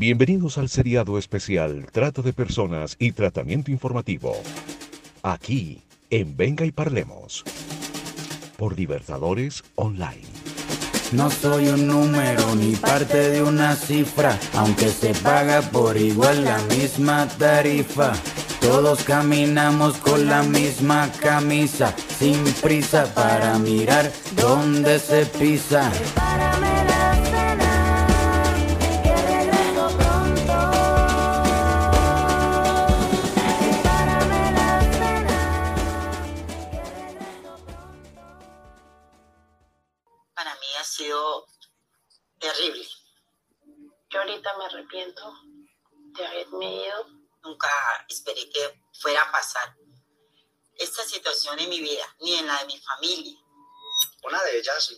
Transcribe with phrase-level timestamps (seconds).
[0.00, 4.36] Bienvenidos al seriado especial Trata de Personas y Tratamiento Informativo.
[5.24, 7.42] Aquí, en Venga y Parlemos.
[8.56, 10.22] Por Libertadores Online.
[11.10, 16.58] No soy un número ni parte de una cifra, aunque se paga por igual la
[16.76, 18.12] misma tarifa.
[18.60, 25.90] Todos caminamos con la misma camisa, sin prisa para mirar dónde se pisa.
[48.38, 49.76] Esperé que fuera a pasar
[50.76, 53.38] esta situación en mi vida, ni en la de mi familia.
[54.22, 54.92] Una de ellas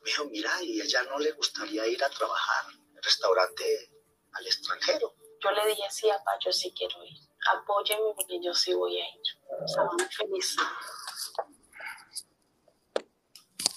[0.00, 3.90] me dijo, mira, y ella no le gustaría ir a trabajar en restaurante
[4.32, 5.14] al extranjero.
[5.42, 7.18] Yo le dije, sí, papá, yo sí quiero ir.
[7.48, 9.22] Apóyeme porque yo sí voy a ir.
[9.64, 10.56] Estaba muy feliz.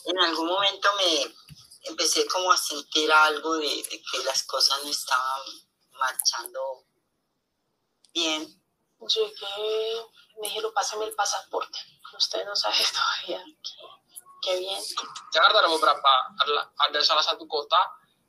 [0.06, 1.36] En algún momento me,
[1.84, 5.42] empecé como a sentir algo de, que las cosas no estaban
[5.92, 6.86] marchando
[8.14, 8.59] bien.
[9.00, 10.06] Llegué,
[10.42, 11.80] me dijeron, pásame el pasaporte.
[12.18, 13.44] Usted no sabe todavía.
[14.42, 14.80] Qué, bien.
[15.34, 17.80] Jakarta ada beberapa, ada, ada salah satu kota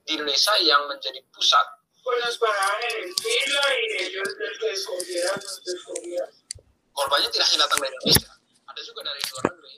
[0.07, 1.67] di Indonesia yang menjadi pusat.
[2.03, 6.33] Pues nos paraban en el fila y ellos descogieran, nos descogieran.
[6.97, 8.31] Korbannya tidak hanya datang dari Indonesia,
[8.67, 9.75] ada juga dari luar negeri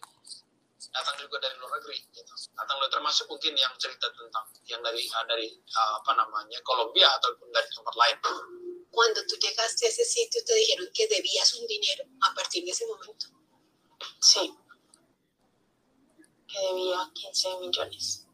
[0.92, 5.08] datang juga dari luar negeri gitu datang dari termasuk mungkin yang cerita tentang yang dari
[5.08, 8.16] uh, dari uh, apa namanya Colombia ataupun dari tempat lain
[8.92, 12.72] Cuando tú llegaste a ese sitio te dijeron que debías un dinero a partir de
[12.72, 13.26] ese momento.
[14.20, 14.54] Sí,
[16.46, 18.26] que debía 15 millones.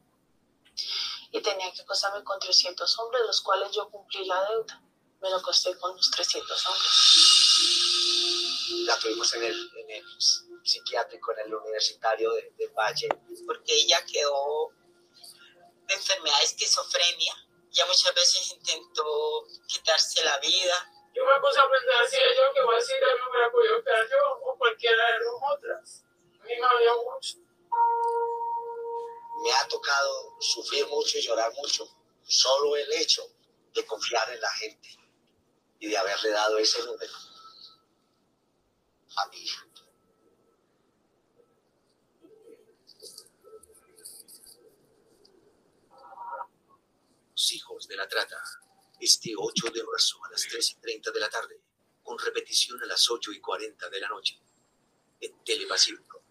[1.31, 4.83] Y tenía que costarme con 300 hombres, los cuales yo cumplí la deuda.
[5.20, 6.91] Me lo costé con los 300 hombres.
[8.86, 10.05] La tuvimos en el, en el
[10.64, 13.08] psiquiátrico en el universitario de, de Valle.
[13.47, 14.73] Porque ella quedó
[15.86, 17.48] de enfermedad de esquizofrenia.
[17.78, 20.92] Ya muchas veces intentó quitarse la vida.
[21.14, 24.08] Yo me puse a pensar si yo que voy a decir me hubiera podido quedar
[24.11, 26.05] yo o cualquiera de las otras.
[26.40, 27.36] A mí me había mucho.
[29.44, 31.88] Me ha tocado sufrir mucho y llorar mucho.
[32.24, 33.22] Solo el hecho
[33.72, 34.88] de confiar en la gente
[35.78, 37.12] y de haberle dado ese número
[39.18, 39.67] a mi hija.
[47.53, 48.36] Hijos de la Trata,
[49.01, 51.61] este 8 de marzo a las 3 y 30 de la tarde,
[52.03, 54.39] con repetición a las 8 y 40 de la noche,
[55.20, 56.23] en Telepacífico.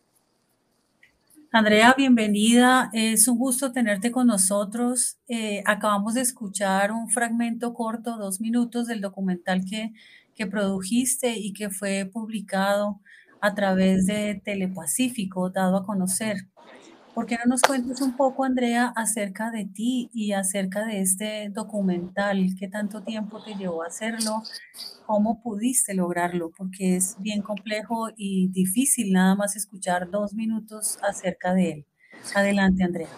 [1.51, 2.89] Andrea, bienvenida.
[2.93, 5.17] Es un gusto tenerte con nosotros.
[5.27, 9.93] Eh, acabamos de escuchar un fragmento corto, dos minutos, del documental que,
[10.35, 12.99] que produjiste y que fue publicado
[13.39, 16.47] a través de Telepacífico, dado a conocer.
[17.17, 21.49] ¿Por qué no nos cuentes un poco, Andrea, acerca de ti y acerca de este
[21.49, 22.49] documental?
[22.59, 24.43] ¿Qué tanto tiempo te llevó a hacerlo?
[25.07, 26.51] ¿Cómo pudiste lograrlo?
[26.55, 31.85] Porque es bien complejo y difícil nada más escuchar dos minutos acerca de él.
[32.35, 33.09] Adelante, Andrea.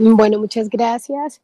[0.00, 1.40] Bueno, muchas gracias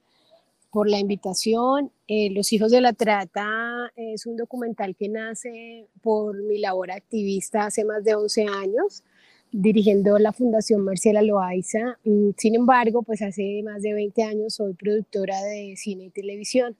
[0.72, 1.92] por la invitación.
[2.08, 7.66] Eh, Los Hijos de la Trata es un documental que nace por mi labor activista
[7.66, 9.04] hace más de 11 años
[9.52, 11.98] dirigiendo la Fundación Marcela Loaiza.
[12.04, 16.76] Mm, sin embargo, pues hace más de 20 años soy productora de cine y televisión.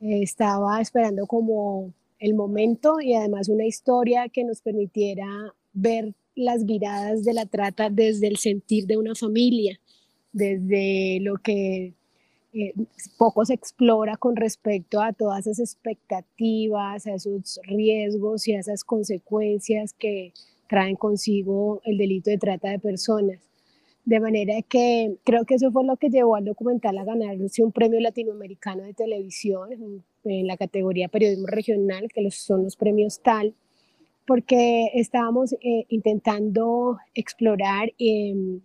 [0.00, 5.26] estaba esperando como el momento y además una historia que nos permitiera
[5.72, 9.78] ver las viradas de la trata desde el sentir de una familia,
[10.32, 11.94] desde lo que
[12.52, 12.74] eh,
[13.18, 18.84] poco se explora con respecto a todas esas expectativas, a esos riesgos y a esas
[18.84, 20.32] consecuencias que
[20.70, 23.40] traen consigo el delito de trata de personas.
[24.04, 27.72] De manera que creo que eso fue lo que llevó al documental a ganarse un
[27.72, 33.52] premio latinoamericano de televisión en la categoría periodismo regional, que son los premios TAL,
[34.26, 38.60] porque estábamos eh, intentando explorar, em,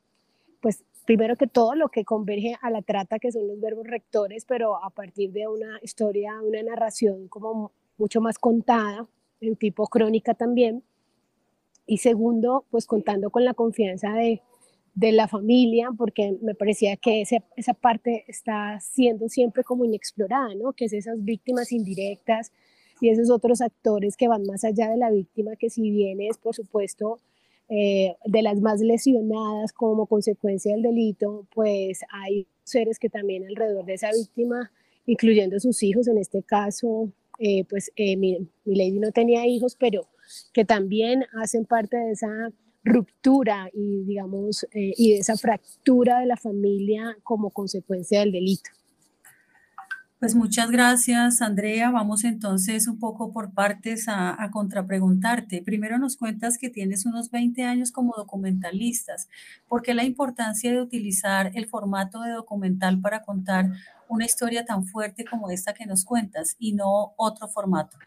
[0.62, 4.46] pues primero que todo lo que converge a la trata, que son los verbos rectores,
[4.46, 9.08] pero a partir de una historia, una narración como mucho más contada,
[9.42, 10.84] en tipo crónica también
[11.86, 14.42] y segundo, pues contando con la confianza de,
[14.96, 20.56] de la familia, porque me parecía que ese, esa parte está siendo siempre como inexplorada,
[20.56, 20.74] ¿no?
[20.74, 22.52] Que es esas víctimas indirectas
[23.02, 26.38] y esos otros actores que van más allá de la víctima, que si bien es,
[26.38, 27.20] por supuesto,
[27.68, 33.86] eh, de las más lesionadas como consecuencia del delito, pues hay seres que también alrededor
[33.86, 34.72] de esa víctima
[35.06, 39.76] incluyendo sus hijos, en este caso, eh, pues eh, mi, mi lady no tenía hijos,
[39.80, 40.08] pero
[40.54, 42.52] que también hacen parte de esa
[42.84, 48.70] ruptura y digamos eh, y de esa fractura de la familia como consecuencia del delito.
[50.20, 51.92] Pues muchas gracias, Andrea.
[51.92, 55.62] Vamos entonces un poco por partes a, a, contrapreguntarte.
[55.62, 59.28] Primero nos cuentas que tienes unos 20 años como documentalistas.
[59.68, 63.72] ¿Por qué la importancia de utilizar el formato de documental para contar
[64.08, 67.98] una historia tan fuerte como esta que nos cuentas y no otro formato?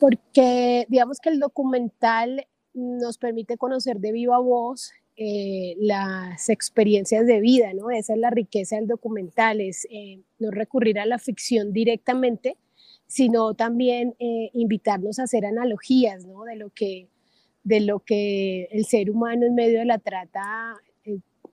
[0.00, 7.40] Porque digamos que el documental nos permite conocer de viva voz eh, las experiencias de
[7.40, 7.90] vida, ¿no?
[7.90, 12.56] Esa es la riqueza del documental, es eh, no recurrir a la ficción directamente,
[13.06, 16.44] sino también eh, invitarnos a hacer analogías, ¿no?
[16.44, 17.08] De lo que,
[17.64, 20.74] de lo que el ser humano en medio de la trata,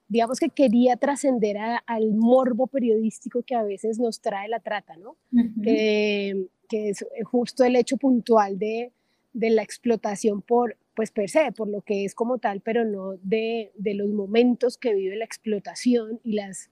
[0.08, 5.12] digamos que quería trascender al morbo periodístico que a veces nos trae la trata, ¿no?
[5.32, 5.64] Uh -huh.
[5.64, 8.92] que, que es justo el hecho puntual de,
[9.34, 13.18] de la explotación por, pues per se, por lo que es como tal, pero no
[13.22, 16.70] de, de los momentos que vive la explotación y las,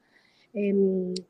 [0.53, 0.73] eh,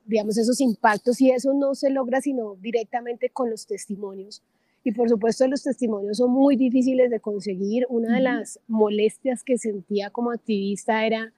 [0.06, 4.44] digamos, esos impactos y eso no se logra sino directamente con los testimonios.
[4.84, 7.88] Y por supuesto los testimonios son muy difíciles de conseguir.
[7.90, 11.34] Una de las molestias que sentía como activista era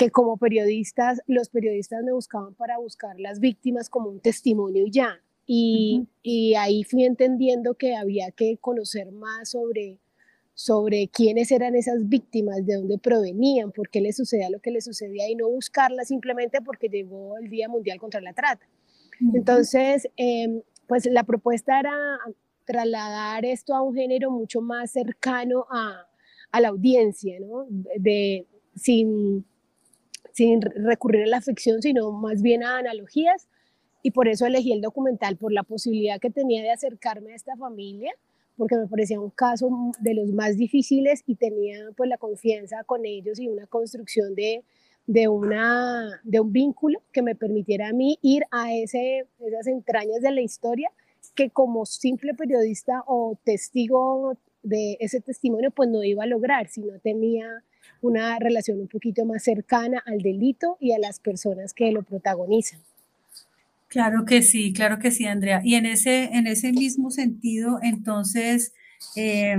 [0.00, 4.90] que como periodistas, los periodistas me buscaban para buscar las víctimas como un testimonio y
[4.90, 5.20] ya.
[5.44, 6.08] Y, uh -huh.
[6.22, 9.98] y ahí fui entendiendo que había que conocer más sobre
[10.54, 14.84] sobre quiénes eran esas víctimas, de dónde provenían, por qué les sucedía lo que les
[14.84, 18.66] sucedía y no buscarlas simplemente porque llegó el Día Mundial contra la Trata.
[19.20, 19.36] Uh -huh.
[19.36, 21.94] Entonces, eh, pues la propuesta era
[22.64, 26.06] trasladar esto a un género mucho más cercano a,
[26.52, 27.66] a la audiencia, ¿no?
[27.98, 29.44] De, sin,
[30.32, 33.48] sin recurrir a la ficción, sino más bien a analogías.
[34.02, 37.56] Y por eso elegí el documental, por la posibilidad que tenía de acercarme a esta
[37.56, 38.12] familia
[38.60, 43.06] porque me parecía un caso de los más difíciles y tenía pues la confianza con
[43.06, 44.64] ellos y una construcción de,
[45.06, 50.20] de, una, de un vínculo que me permitiera a mí ir a ese, esas entrañas
[50.20, 50.90] de la historia
[51.34, 56.82] que como simple periodista o testigo de ese testimonio pues no iba a lograr si
[56.82, 57.64] no tenía
[58.00, 62.80] una relación un poquito más cercana al delito y a las personas que lo protagonizan.
[63.88, 65.60] Claro que sí, claro que sí, Andrea.
[65.64, 68.72] Y en ese, en ese mismo sentido, entonces,
[69.16, 69.56] eh,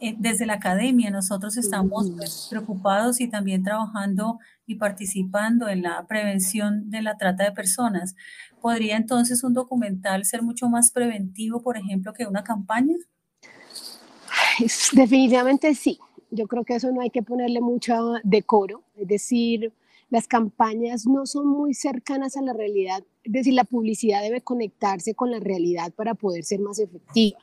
[0.00, 6.04] eh, desde la academia nosotros estamos pues, preocupados y también trabajando y participando en la
[6.08, 8.16] prevención de la trata de personas.
[8.60, 12.96] ¿Podría entonces un documental ser mucho más preventivo, por ejemplo, que una campaña?
[14.92, 16.00] Definitivamente sí.
[16.34, 18.82] Yo creo que eso no hay que ponerle mucho decoro.
[18.96, 19.72] Es decir,
[20.08, 25.14] las campañas no son muy cercanas a la realidad, es decir, la publicidad debe conectarse
[25.14, 27.38] con la realidad para poder ser más efectiva.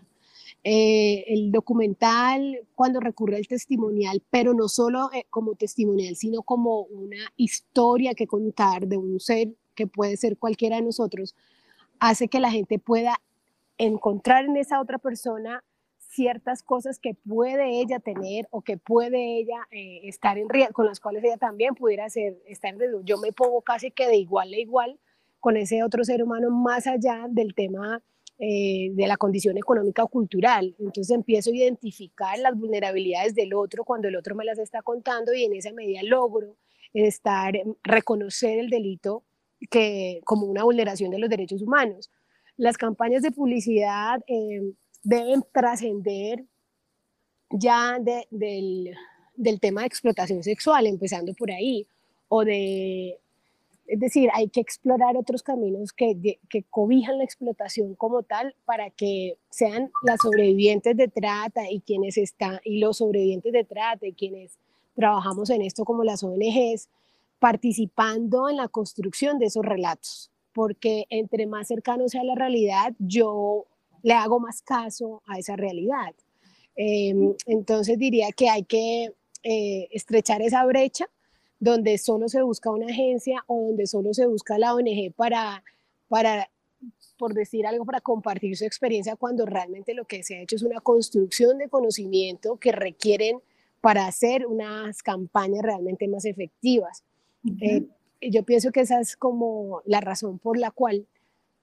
[0.63, 6.81] Eh, el documental, cuando recurre al testimonial, pero no solo eh, como testimonial, sino como
[6.81, 11.35] una historia que contar de un ser que puede ser cualquiera de nosotros,
[11.99, 13.21] hace que la gente pueda
[13.77, 15.63] encontrar en esa otra persona
[16.09, 20.87] ciertas cosas que puede ella tener o que puede ella eh, estar en riesgo, con
[20.87, 23.01] las cuales ella también pudiera ser, estar en riesgo.
[23.03, 24.99] Yo me pongo casi que de igual a igual
[25.39, 28.01] con ese otro ser humano más allá del tema
[28.39, 30.75] eh, de la condición económica o cultural.
[30.79, 35.33] Entonces empiezo a identificar las vulnerabilidades del otro cuando el otro me las está contando
[35.33, 36.55] y en esa medida logro
[36.91, 39.23] estar, reconocer el delito
[39.69, 42.09] que, como una vulneración de los derechos humanos.
[42.57, 44.21] Las campañas de publicidad...
[44.27, 46.45] Eh, deben trascender
[47.49, 48.95] ya de, del,
[49.35, 51.87] del, tema de explotación sexual, empezando por ahí,
[52.27, 53.17] o de,
[53.87, 58.91] es decir, hay que explorar otros caminos que, que cobijan la explotación como tal para
[58.91, 64.13] que sean las sobrevivientes de trata y quienes están, y los sobrevivientes de trata y
[64.13, 64.59] quienes
[64.95, 66.89] trabajamos en esto como las ONGs,
[67.39, 73.65] participando en la construcción de esos relatos, porque entre más cercano sea la realidad, yo
[74.03, 76.13] le hago más caso a esa realidad.
[76.75, 77.13] Eh,
[77.45, 79.13] entonces diría que hay que
[79.43, 81.09] eh, estrechar esa brecha
[81.59, 85.63] donde solo se busca una agencia o donde solo se busca la ONG para,
[86.07, 86.49] para,
[87.17, 90.63] por decir algo, para compartir su experiencia cuando realmente lo que se ha hecho es
[90.63, 93.39] una construcción de conocimiento que requieren
[93.81, 97.03] para hacer unas campañas realmente más efectivas.
[97.43, 97.87] Uh -huh.
[98.21, 101.07] eh, yo pienso que esa es como la razón por la cual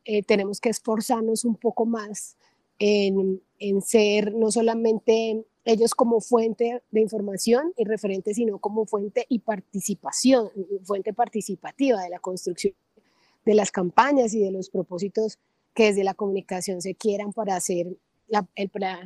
[0.07, 2.37] eh, tenemos que esforzarnos un poco más
[2.79, 9.27] en, en, ser no solamente ellos como fuente de información y referente, sino como fuente
[9.29, 10.49] y participación,
[10.85, 12.75] fuente participativa de la construcción
[13.47, 15.39] de las campañas y de los propósitos
[15.73, 17.87] que desde la comunicación se quieran para hacer
[18.29, 18.47] la,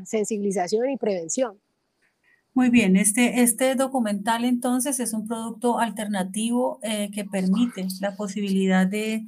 [0.04, 1.58] sensibilización y prevención.
[2.54, 8.86] Muy bien, este, este documental entonces es un producto alternativo eh, que permite la posibilidad
[8.86, 9.24] de,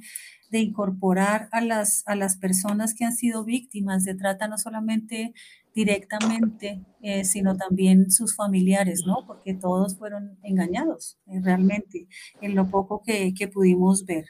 [0.53, 5.33] de incorporar a las, a las personas que han sido víctimas de trata, no solamente
[5.73, 9.25] directamente, eh, sino también sus familiares, ¿no?
[9.25, 12.07] Porque todos fueron engañados eh, realmente
[12.39, 14.25] en lo poco que, pudimos ver.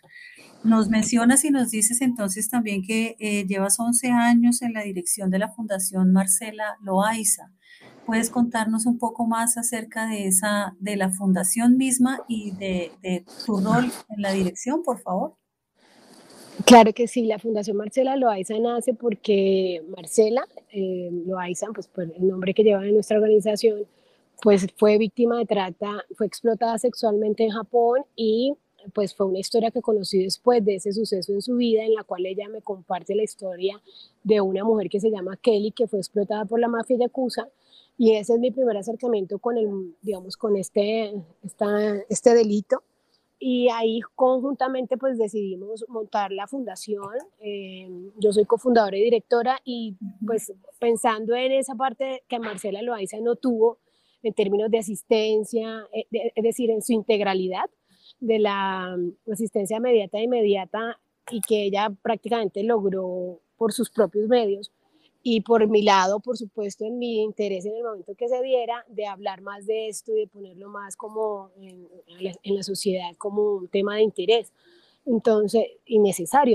[0.63, 5.30] Nos mencionas y nos dices entonces también que eh, llevas 11 años en la dirección
[5.30, 7.51] de la Fundación Marcela Loaiza.
[8.06, 13.25] ¿Puedes contarnos un poco más acerca de, esa, de la fundación misma y de, de
[13.46, 15.42] tu rol en la dirección, por favor?
[16.65, 22.27] Claro que sí, la Fundación Marcela Loaiza nace porque Marcela eh, Loaiza, pues por el
[22.27, 23.86] nombre que lleva en nuestra organización,
[24.41, 28.53] pues fue víctima de trata, fue explotada sexualmente en Japón y
[28.93, 32.03] pues fue una historia que conocí después de ese suceso en su vida, en la
[32.03, 33.81] cual ella me comparte la historia
[34.24, 37.48] de una mujer que se llama Kelly, que fue explotada por la mafia yakuza,
[37.98, 42.83] y ese es mi primer acercamiento con el, digamos, con este, esta, este delito
[43.45, 47.09] y ahí conjuntamente pues decidimos montar la fundación.
[47.41, 53.17] Eh, yo soy cofundadora y directora y pues pensando en esa parte que Marcela Loaiza
[53.19, 53.79] no tuvo
[54.21, 57.69] en términos de asistencia, eh, es decir, en su integralidad
[58.21, 58.95] de la
[59.29, 64.71] asistencia inmediata e inmediata y que ella prácticamente logró por sus propios medios
[65.25, 68.86] y por mi lado, por supuesto, en mi interés en el momento que se diera,
[68.89, 71.88] de hablar más de esto y de ponerlo más como en,
[72.44, 74.51] la sociedad como un tema de interés.
[75.06, 76.00] Entonces, y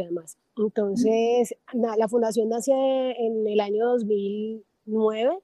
[0.01, 0.37] además.
[0.57, 5.39] Entonces, la fundación nace en el año 2009,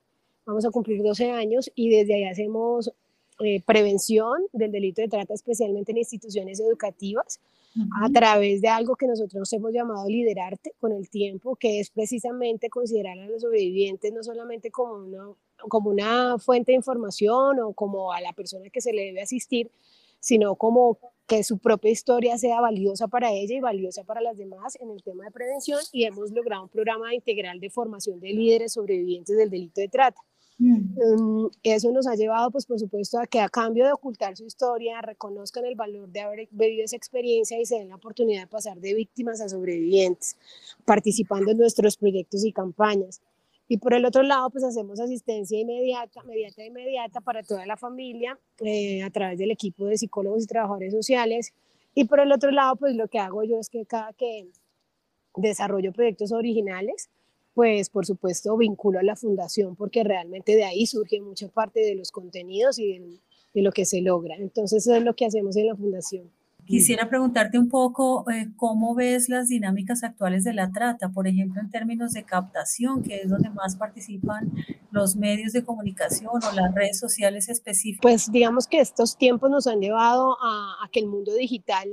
[0.45, 2.93] vamos a cumplir 12 años y desde ahí hacemos
[3.40, 7.40] eh, prevención del delito de trata, especialmente en instituciones educativas,
[8.02, 12.69] a través de algo que nosotros hemos llamado liderarte con el tiempo, que es precisamente
[12.71, 15.35] considerar a los sobrevivientes no solamente como una,
[15.69, 19.71] como una fuente de información o como a la persona que se le debe asistir,
[20.21, 24.76] sino como que su propia historia sea valiosa para ella y valiosa para las demás
[24.81, 28.73] en el tema de prevención y hemos logrado un programa integral de formación de líderes
[28.73, 30.21] sobrevivientes del delito de trata.
[30.58, 34.44] Mm, eso nos ha llevado, pues por supuesto, a que a cambio de ocultar su
[34.44, 38.46] historia, reconozcan el valor de haber vivido esa experiencia y se den la oportunidad de
[38.46, 40.37] pasar de víctimas a sobrevivientes,
[40.84, 43.20] participando en nuestros proyectos y campañas.
[43.66, 48.38] Y por el otro lado, pues hacemos asistencia inmediata, inmediata, inmediata para toda la familia
[48.61, 51.52] eh, a través del equipo de psicólogos y trabajadores sociales.
[51.94, 54.49] Y por el otro lado, pues lo que hago yo es que cada que
[55.37, 57.08] desarrollo proyectos originales,
[57.54, 61.94] pues por supuesto vinculo a la fundación porque realmente de ahí surge mucha parte de
[61.94, 64.34] los contenidos y de, lo que se logra.
[64.37, 66.28] Entonces eso es lo que hacemos en la fundación.
[66.66, 71.61] Quisiera preguntarte un poco eh, cómo ves las dinámicas actuales de la trata, por ejemplo,
[71.61, 74.50] en términos de captación, que es donde más participan
[74.90, 78.00] los medios de comunicación o las redes sociales específicas.
[78.00, 81.88] Pues digamos que estos tiempos nos han llevado a, a que el mundo digital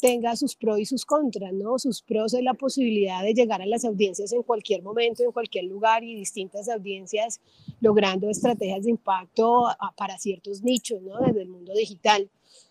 [0.00, 1.78] tenga sus pros y sus contras, ¿no?
[1.78, 5.64] Sus pros es la posibilidad de llegar a las audiencias en cualquier momento, en cualquier
[5.64, 7.40] lugar y distintas audiencias
[7.80, 11.18] logrando estrategias de impacto para ciertos nichos, ¿no?
[11.20, 12.28] Desde el mundo digital.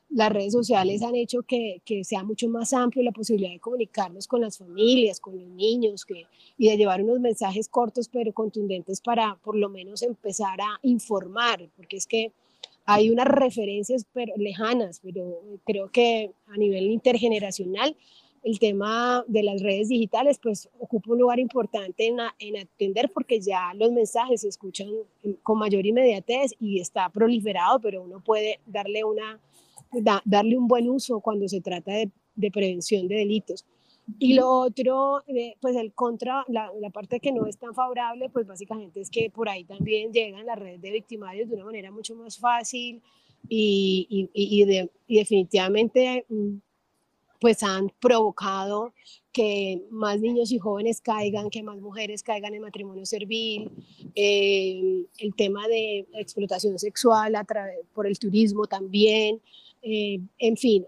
[0.10, 4.28] Las redes sociales han hecho que, que, sea mucho más amplio la posibilidad de comunicarnos
[4.28, 9.02] con las familias, con los niños que, y de llevar unos mensajes cortos pero contundentes
[9.02, 12.32] para por lo menos empezar a informar, porque es que
[12.86, 17.96] hay unas referencias pero lejanas, pero creo que a nivel intergeneracional
[18.44, 23.40] el tema de las redes digitales pues ocupa un lugar importante en, en atender porque
[23.40, 24.90] ya los mensajes se escuchan
[25.42, 29.40] con mayor inmediatez y está proliferado, pero uno puede darle, una,
[30.26, 33.66] darle un buen uso cuando se trata de, de prevención de delitos.
[34.20, 38.30] Y lo otro, eh, pues el contra, la, la, parte que no es tan favorable,
[38.30, 41.90] pues básicamente es que por ahí también llegan las redes de victimarios de una manera
[41.90, 43.02] mucho más fácil
[43.48, 46.56] y, y, y, de, y definitivamente mm,
[47.40, 48.94] pues han provocado
[49.34, 53.72] que más niños y jóvenes caigan, que más mujeres caigan en matrimonio servil,
[54.16, 57.46] eh, el tema de explotación sexual a
[57.94, 59.42] por el turismo también,
[59.84, 60.86] eh, en fin,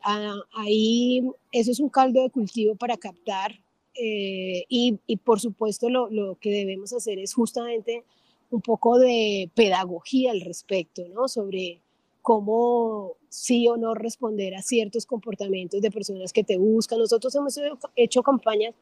[0.53, 1.21] ahí
[1.51, 3.59] eso es un caldo de cultivo para captar
[3.93, 8.03] eh, y, y, por supuesto lo, lo, que debemos hacer es justamente
[8.51, 11.27] un poco de pedagogía al respecto, ¿no?
[11.27, 11.81] Sobre
[12.21, 16.99] cómo sí o no responder a ciertos comportamientos de personas que te buscan.
[16.99, 17.59] Nosotros hemos
[17.97, 18.73] hecho campañas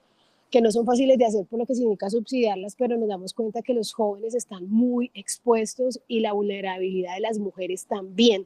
[0.52, 3.64] que no son fáciles de hacer por lo que significa subsidiarlas, pero nos damos cuenta
[3.64, 8.46] que los jóvenes están muy expuestos y la vulnerabilidad de las mujeres también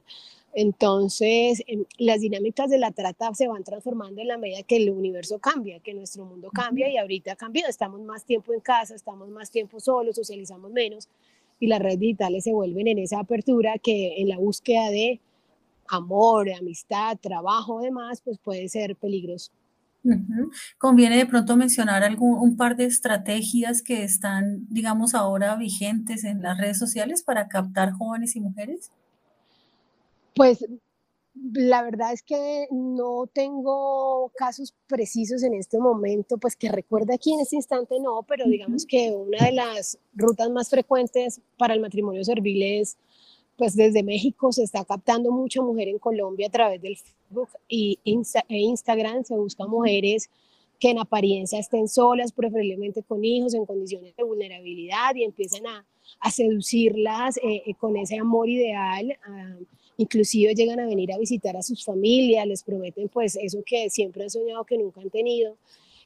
[0.54, 4.90] Entonces, em, las dinámicas de la trata se van transformando en la medida que el
[4.90, 7.70] universo cambia, que nuestro mundo cambia y ahorita ha cambiado.
[7.70, 11.08] Estamos más tiempo en casa, estamos más tiempo solos, socializamos menos
[11.60, 15.20] y las redes digitales se vuelven en esa apertura que en la búsqueda de
[15.88, 19.50] amor, amistad, trabajo, demás, pues puede ser peligroso.
[20.78, 26.40] Conviene de pronto mencionar algún, un par de estrategias que están, digamos, ahora vigentes en
[26.40, 28.90] las redes sociales para captar jóvenes y mujeres.
[30.38, 30.64] Pues
[31.34, 37.34] la verdad es que no tengo casos precisos en este momento, pues que recuerde aquí
[37.34, 41.80] en este instante no, pero digamos que una de las rutas más frecuentes para el
[41.80, 42.96] matrimonio servil es,
[43.56, 44.52] pues desde México.
[44.52, 49.36] Se está captando mucha mujer en Colombia a través del Facebook y e Instagram, se
[49.36, 50.30] busca mujeres
[50.78, 55.84] que en apariencia estén solas, preferiblemente con hijos, en condiciones de vulnerabilidad y empiezan a,
[56.20, 59.18] a seducirlas eh, eh, con ese amor ideal.
[59.98, 64.22] Inclusive llegan a venir a visitar a sus familias, les prometen pues eso que siempre
[64.22, 65.56] han soñado que nunca han tenido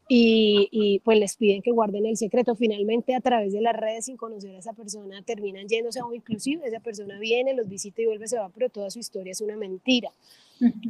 [0.08, 2.56] y, y, pues les piden que guarden el secreto.
[2.56, 6.66] Finalmente a través de las redes sin conocer a esa persona terminan yéndose o inclusive
[6.66, 9.56] esa persona viene, los visita y vuelve, se va, pero toda su historia es una
[9.56, 10.11] mentira.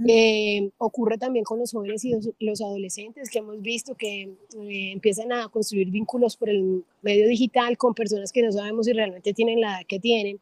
[0.07, 5.33] Eh, ocurre también con los jóvenes y los, adolescentes que hemos visto que eh, empiezan
[5.33, 9.61] a construir vínculos por el medio digital con personas que no sabemos si realmente tienen
[9.61, 10.41] la edad que tienen.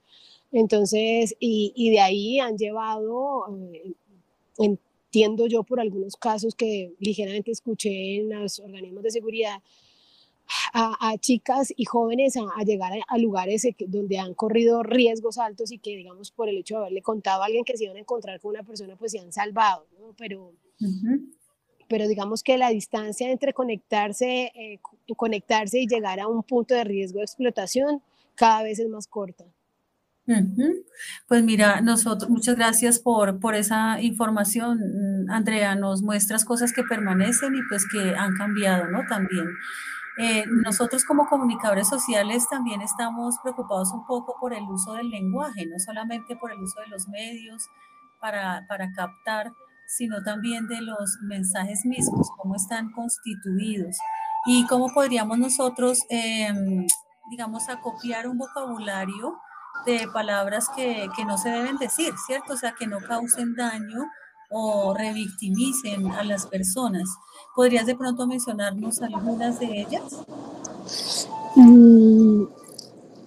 [0.52, 3.95] Entonces, y, y de ahí han llevado, eh,
[4.59, 9.61] entiendo yo por algunos casos que ligeramente escuché en los organismos de seguridad,
[10.73, 15.97] a, chicas y jóvenes a, llegar a, lugares donde han corrido riesgos altos y que,
[15.97, 18.50] digamos, por el hecho de haberle contado a alguien que se iban a encontrar con
[18.50, 20.14] una persona, pues se han salvado, ¿no?
[20.16, 20.52] Pero,
[21.88, 24.78] pero digamos que la distancia entre conectarse, eh,
[25.16, 28.02] conectarse y llegar a un punto de riesgo de explotación
[28.35, 29.45] cada vez es más corta.
[31.27, 34.79] Pues mira, nosotros, muchas gracias por, por esa información,
[35.29, 35.75] Andrea.
[35.75, 39.07] Nos muestras cosas que permanecen y pues que han cambiado, ¿no?
[39.09, 39.47] También.
[40.19, 45.67] Eh, nosotros como comunicadores sociales también estamos preocupados un poco por el uso del lenguaje,
[45.67, 47.69] no solamente por el uso de los medios
[48.21, 49.52] para, para captar,
[49.87, 53.97] sino también de los mensajes mismos, cómo están constituidos
[54.47, 56.87] y cómo podríamos nosotros, em,
[57.31, 59.39] digamos, acopiar un vocabulario
[59.84, 62.54] de palabras que, que no se deben decir, ¿cierto?
[62.54, 64.10] O sea, que no causen daño
[64.50, 67.08] o revictimicen a las personas.
[67.54, 70.25] ¿Podrías de pronto mencionarnos algunas de ellas?
[71.54, 72.45] Mm,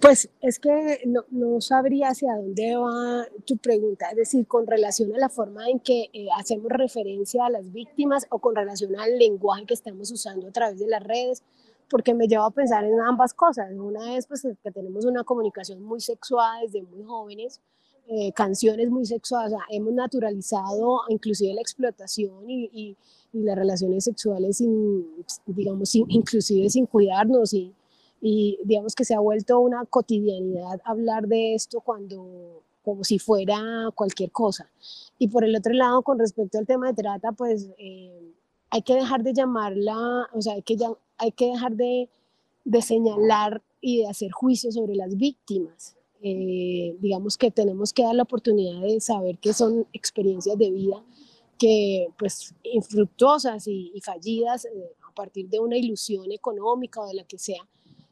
[0.01, 5.15] pues es que no, no, sabría hacia dónde va tu pregunta, es decir, con relación
[5.15, 9.17] a la forma en que eh, hacemos referencia a las víctimas o con relación al
[9.17, 11.43] lenguaje que estamos usando a través de las redes,
[11.89, 13.71] porque me lleva a pensar en ambas cosas.
[13.73, 17.61] Una es pues, que tenemos una comunicación muy sexual desde muy jóvenes,
[18.07, 22.97] eh, canciones muy sexuales, hemos naturalizado inclusive la explotación y, y,
[23.31, 25.05] las relaciones sexuales, sin,
[25.47, 27.73] digamos, sin, inclusive sin cuidarnos y,
[28.21, 33.89] y digamos que se ha vuelto una cotidianidad hablar de esto cuando como si fuera
[33.95, 34.69] cualquier cosa.
[35.17, 38.33] Y por el otro lado, con respecto al tema de trata, pues eh,
[38.73, 40.75] hay que dejar de llamarla, o sea, hay que,
[41.19, 42.09] hay que dejar de,
[42.65, 45.95] de señalar y de hacer juicios sobre las víctimas.
[46.23, 51.03] Eh, digamos que tenemos que dar la oportunidad de saber que son experiencias de vida
[51.59, 57.25] que pues infructuosas y, fallidas eh, a partir de una ilusión económica o de la
[57.25, 57.67] que sea.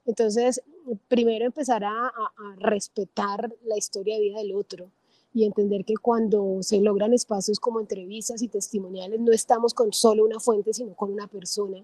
[0.06, 0.62] Entonces,
[1.08, 4.92] primero empezar a, a, respetar la historia de vida del otro
[5.34, 10.26] y entender que cuando se logran espacios como entrevistas y testimoniales, no estamos con solo
[10.26, 11.84] una fuente, sino con una persona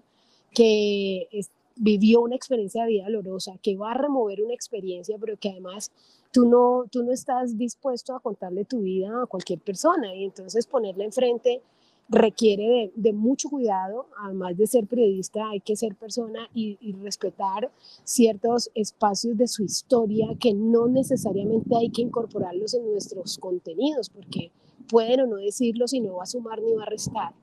[0.52, 1.28] que
[1.76, 5.90] vivió una experiencia de vida dolorosa, que va a remover una experiencia, pero que además
[6.32, 10.14] tú no, tú no estás dispuesto a contarle tu vida a cualquier persona.
[10.14, 11.62] Y entonces ponerla enfrente
[12.08, 17.70] requiere de, mucho cuidado, además de ser periodista hay que ser persona y, respetar
[18.04, 24.50] ciertos espacios de su historia que no necesariamente hay que incorporarlos en nuestros contenidos porque
[24.88, 27.34] pueden o no decirlo si no va a sumar ni va a restar.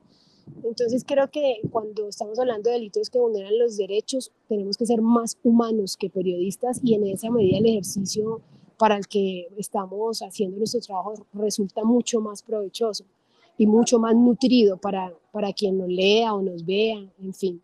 [0.62, 5.00] Entonces creo que cuando estamos hablando de delitos que vulneran los derechos, tenemos que ser
[5.00, 8.40] más humanos que periodistas y en esa medida el ejercicio
[8.78, 13.04] para el que estamos haciendo nuestro trabajo resulta mucho más provechoso
[13.58, 17.62] y mucho más nutrido para, para quien nos lea o nos vea, en fin.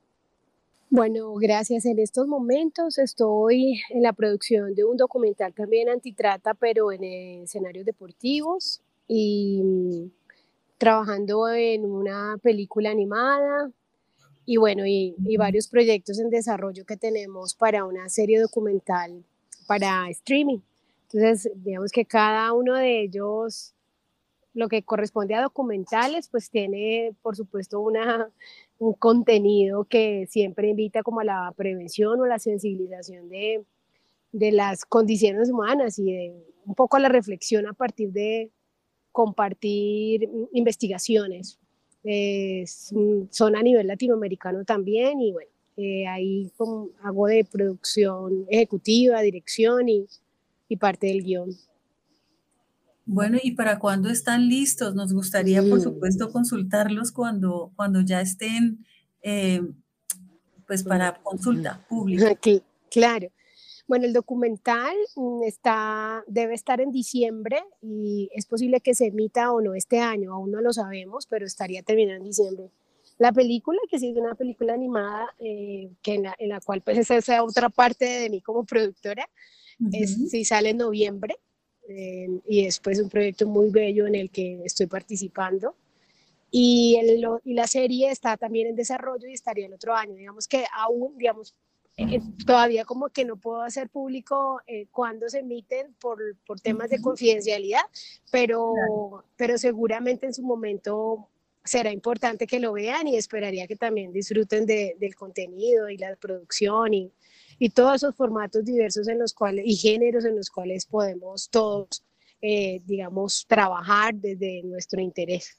[0.95, 1.87] Bueno, gracias.
[1.87, 7.87] En estos momentos estoy en la producción de un documental también antitrata, pero en escenarios
[7.87, 10.11] deportivos y mm,
[10.77, 13.71] trabajando en una película animada
[14.45, 19.25] y bueno, y, y varios proyectos en desarrollo que tenemos para una serie documental
[19.67, 20.59] para streaming.
[21.11, 23.73] Entonces, digamos que cada uno de ellos
[24.55, 28.29] lo que corresponde a documentales, pues tiene, por supuesto, una,
[28.79, 33.65] un contenido que siempre invita como a la prevención o la sensibilización de,
[34.33, 36.33] de las condiciones humanas y
[36.65, 38.51] un poco a la reflexión a partir de
[39.11, 41.59] compartir investigaciones.
[43.31, 46.51] son a nivel latinoamericano también y bueno, eh, ahí
[47.03, 50.07] hago de producción ejecutiva, dirección y,
[50.69, 51.57] y parte del guion.
[53.05, 54.95] Bueno, ¿y para cuándo están listos?
[54.95, 58.85] Nos gustaría, por supuesto, consultarlos cuando, cuando ya estén,
[59.23, 59.63] eh,
[60.67, 62.39] pues, para consulta pública.
[62.91, 63.31] Claro.
[63.89, 69.51] Bueno, el documental mm, está, debe estar en diciembre y es posible que se emita
[69.51, 72.71] o no este año, aún no lo sabemos, pero estaría terminando en diciembre.
[73.19, 77.17] La película, que sí es una película animada, eh, que en la, cual pues esa
[77.17, 79.27] es otra parte de mí como productora,
[79.91, 81.39] es, sí sale en noviembre
[81.89, 85.75] eh, y es pues un proyecto muy bello en el que estoy participando.
[86.51, 90.15] Y, el, y la serie está también en desarrollo y estaría el otro año.
[90.15, 91.55] Digamos que aún, digamos,
[91.97, 96.91] eh, todavía como que no puedo hacer público eh, cuándo se emiten por, por temas
[96.91, 97.83] de confidencialidad,
[98.31, 98.73] pero,
[99.37, 101.29] pero seguramente en su momento
[101.65, 106.17] será importante que lo vean y esperaría que también disfruten de, del contenido y la
[106.17, 107.13] producción y,
[107.65, 112.03] y, todos esos formatos diversos en los cuales y géneros en los cuales podemos todos,
[112.41, 115.57] eh, digamos, trabajar desde nuestro interés.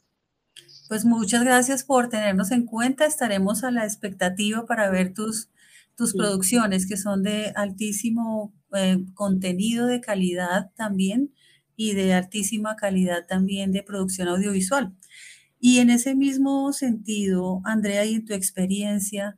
[0.87, 3.05] Pues muchas gracias por tenernos en cuenta.
[3.05, 5.49] Estaremos a la expectativa para ver tus
[5.95, 11.33] tus producciones que son de altísimo eh, contenido de calidad también
[11.75, 14.93] y de altísima calidad también de producción audiovisual.
[15.59, 19.37] Y en ese mismo sentido, Andrea, y en tu experiencia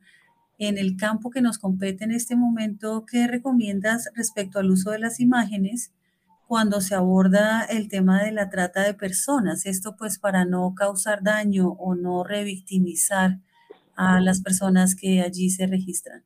[0.58, 4.98] en el campo que nos compete en este momento, ¿qué recomiendas respecto al uso de
[4.98, 5.92] las imágenes
[6.48, 9.66] cuando se aborda el tema de la trata de personas?
[9.66, 13.38] Esto pues para no causar daño o no revictimizar
[13.96, 16.22] a las personas que allí se registran.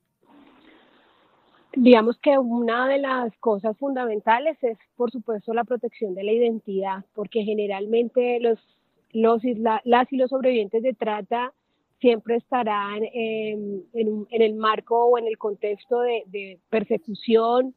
[1.75, 7.05] Digamos que una de las cosas fundamentales es, por supuesto, la protección de la identidad,
[7.15, 8.59] porque generalmente los,
[9.13, 9.43] los
[9.85, 11.53] las y los sobrevivientes de trata
[12.01, 17.75] siempre estarán en, en, el marco o en el contexto de, persecución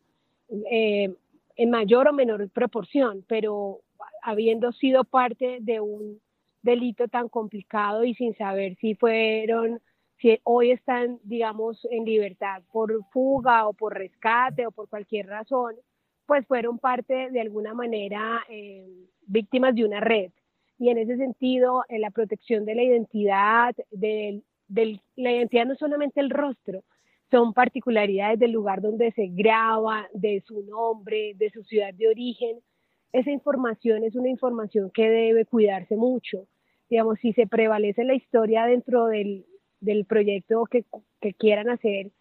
[0.71, 1.13] eh,
[1.55, 3.81] en mayor o menor proporción, pero
[4.21, 6.19] habiendo sido parte de un
[6.61, 9.81] delito tan complicado y sin saber si fueron
[10.17, 15.75] si hoy están, digamos, en libertad por fuga o por rescate o por cualquier razón,
[16.25, 18.87] pues fueron parte de alguna manera eh,
[19.27, 20.31] víctimas de una red.
[20.79, 26.19] Y en ese sentido, en la protección de la identidad, de, la identidad no solamente
[26.19, 26.83] el rostro,
[27.29, 32.59] son particularidades del lugar donde se graba, de su nombre, de su ciudad de origen.
[33.11, 36.47] Esa información es una información que debe cuidarse mucho.
[36.89, 39.45] Digamos, si se prevalece la historia dentro del,
[39.79, 40.85] del proyecto que,
[41.21, 42.11] que quieran hacer,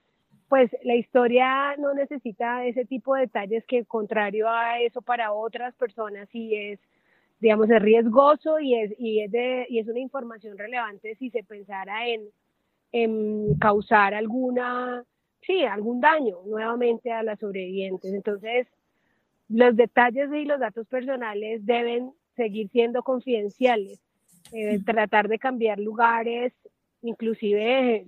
[0.52, 5.74] pues la historia no necesita ese tipo de detalles que contrario a eso para otras
[5.76, 6.78] personas sí es,
[7.42, 11.42] digamos, es riesgoso y es, y es, de, y es una información relevante si se
[11.42, 12.28] pensara en,
[12.92, 15.04] en causar alguna,
[15.40, 18.14] sí, algún daño nuevamente a las sobrevivientes.
[18.14, 18.68] Entonces,
[19.48, 23.98] los detalles y los datos personales deben seguir siendo confidenciales.
[24.52, 26.52] Eh, tratar de cambiar lugares
[27.02, 28.06] inclusive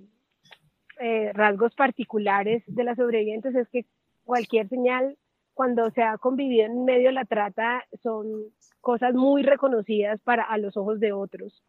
[1.01, 3.85] eh, rasgos particulares de las sobrevivientes es que
[4.23, 5.17] cualquier señal
[5.55, 8.43] cuando se ha convivido en medio de la trata son
[8.81, 11.63] cosas muy reconocidas para a los ojos de otros.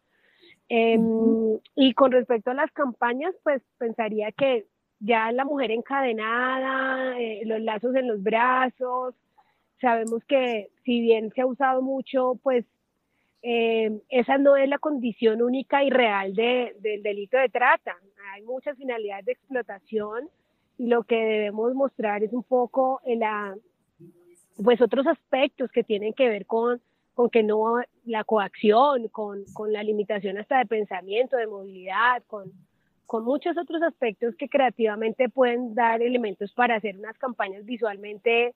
[0.69, 4.67] Em, y con respecto a las campañas, pues pensaría que
[4.99, 9.15] ya la mujer encadenada, eh, los lazos en los brazos,
[9.79, 12.65] sabemos que si bien se ha usado mucho, pues
[13.41, 17.95] eh, esa no es la condición única y real del delito de trata.
[18.33, 20.29] Hay muchas finalidades de explotación
[20.77, 23.55] y lo que debemos mostrar es un poco la,
[24.63, 26.81] pues otros aspectos que tienen que ver con,
[27.13, 32.51] con que no la coacción, con, con la limitación hasta de pensamiento, de movilidad, con,
[33.05, 38.53] con muchos otros aspectos que creativamente pueden dar elementos para hacer unas campañas visualmente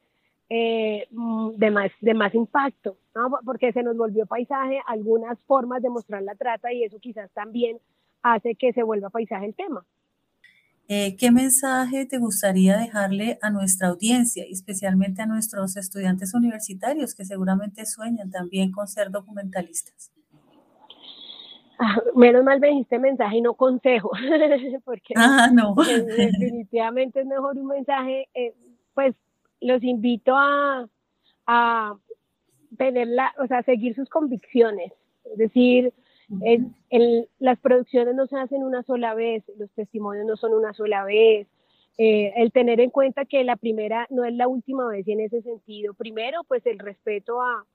[0.49, 2.97] eh, mm, de, más, de más impacto,
[3.45, 7.77] porque se nos volvió paisaje algunas formas de mostrar la trata y eso quizás también
[8.21, 9.85] hace que se vuelva paisaje el tema.
[10.93, 17.23] Eh, ¿Qué mensaje te gustaría dejarle a nuestra audiencia, especialmente a nuestros estudiantes universitarios que
[17.23, 20.11] seguramente sueñan también con ser documentalistas?
[21.79, 24.11] Ah, menos mal me dijiste mensaje y no consejo,
[24.83, 25.75] porque ah, no.
[25.75, 28.53] definitivamente es mejor un mensaje, eh,
[28.93, 29.15] pues
[29.61, 30.89] los invito a,
[32.77, 34.91] tenerla, o sea, seguir sus convicciones.
[35.23, 35.93] Es decir,
[37.39, 41.47] las producciones no se hacen una sola vez, los testimonios no son una sola vez.
[41.97, 45.19] Eh, el tener en cuenta que la primera no es la última vez y en
[45.19, 47.65] ese sentido, primero, pues el respeto a,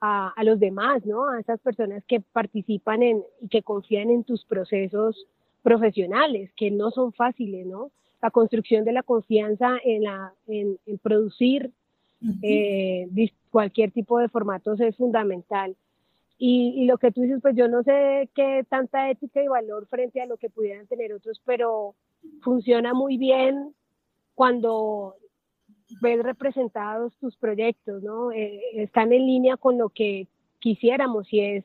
[0.00, 1.28] a, a los demás, ¿no?
[1.28, 5.26] A esas personas que participan en y que confían en tus procesos
[5.62, 7.90] profesionales, que no son fáciles, ¿no?
[8.22, 11.70] La construcción de la confianza en, la, en, en producir
[12.42, 13.08] eh,
[13.50, 15.76] cualquier tipo de formatos es fundamental.
[16.38, 19.86] Y, y, lo que tú dices, pues yo no sé qué tanta ética y valor
[19.86, 21.94] frente a lo que pudieran tener otros, pero
[22.42, 23.74] funciona muy bien
[24.34, 25.16] cuando
[26.00, 28.32] ves representados tus proyectos, ¿no?
[28.32, 31.64] Eh, están en línea con lo que quisiéramos y es,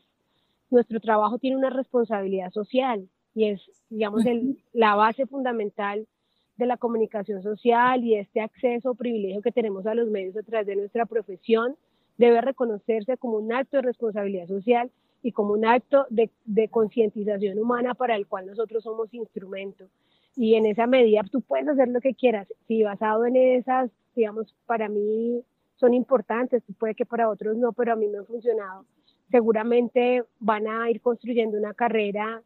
[0.69, 6.07] nuestro trabajo tiene una responsabilidad social y es, digamos, el, la base fundamental
[6.55, 10.43] de la comunicación social y este acceso o privilegio que tenemos a los medios a
[10.43, 11.75] través de nuestra profesión
[12.21, 14.91] debe reconocerse como un acto de responsabilidad social
[15.23, 16.29] y como un acto de,
[16.69, 19.85] concientización humana para el cual nosotros somos instrumento.
[20.35, 22.47] Y en esa medida tú puedes hacer lo que quieras.
[22.67, 25.43] Si basado en esas, digamos, para mí
[25.77, 28.85] son importantes, puede que para otros no, pero a mí me han funcionado.
[29.31, 32.43] Seguramente van a ir construyendo una carrera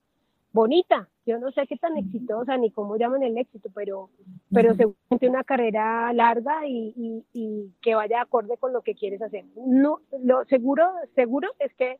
[0.55, 1.09] bonita.
[1.25, 4.09] Yo no sé qué tan exitosa ni cómo llaman el éxito, pero,
[4.53, 9.43] pero seguramente una carrera larga y, y, que vaya acorde con lo que quieres hacer.
[9.55, 11.99] No, lo seguro, seguro es que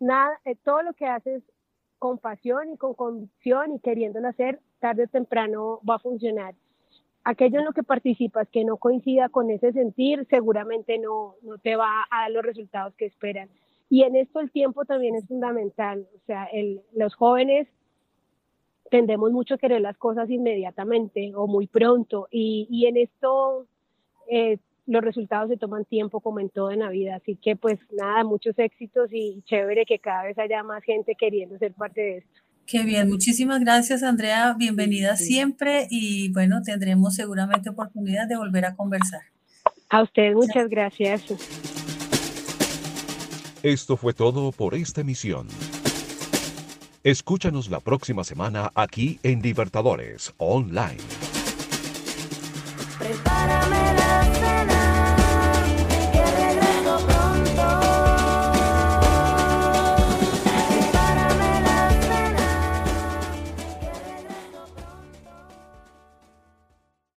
[0.00, 1.42] nada, eh, todo lo que haces
[1.98, 6.54] con pasión y con convicción y queriéndolo hacer, tarde o temprano va a funcionar.
[7.24, 11.76] Aquello en lo que participas que no coincida con ese sentir, seguramente no, no te
[11.76, 13.50] va a dar los resultados que esperan.
[13.90, 16.06] Y en esto el tiempo también es fundamental.
[16.14, 17.68] O sea, el, los jóvenes
[18.90, 22.28] tendemos mucho a querer las cosas inmediatamente o muy pronto.
[22.30, 23.66] Y, y en esto
[24.30, 27.16] eh, los resultados se toman tiempo, como en todo en la vida.
[27.16, 31.58] Así que, pues nada, muchos éxitos y chévere que cada vez haya más gente queriendo
[31.58, 32.40] ser parte de esto.
[32.66, 38.76] Qué bien, muchísimas gracias Andrea, bienvenida siempre y bueno, tendremos seguramente oportunidad de volver a
[38.76, 39.22] conversar.
[39.88, 41.77] A usted muchas gracias.
[43.68, 45.46] Esto fue todo por esta emisión.
[47.04, 51.27] Escúchanos la próxima semana aquí en Libertadores Online.